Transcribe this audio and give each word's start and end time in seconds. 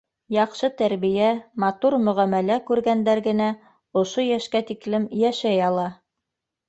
Яҡшы 0.35 0.69
тәрбиә, 0.79 1.27
матур 1.63 1.97
мөғәмәлә 2.07 2.57
күргәндәр 2.71 3.21
генә 3.29 3.51
ошо 4.03 4.27
йәшкә 4.31 4.63
тиклем 4.71 5.07
йәшәй 5.21 5.63
ала. 5.71 5.89